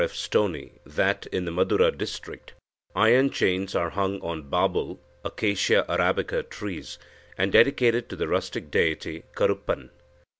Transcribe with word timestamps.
F. 0.03 0.15
Stoney 0.15 0.71
that, 0.83 1.27
in 1.27 1.45
the 1.45 1.51
Madura 1.51 1.91
district, 1.91 2.55
iron 2.95 3.29
chains 3.29 3.75
are 3.75 3.91
hung 3.91 4.19
on 4.21 4.49
babul 4.49 4.97
(Acacia 5.23 5.85
arabica) 5.87 6.41
trees, 6.49 6.97
and 7.37 7.51
dedicated 7.51 8.09
to 8.09 8.15
the 8.15 8.27
rustic 8.27 8.71
deity 8.71 9.21
Karuppan. 9.35 9.91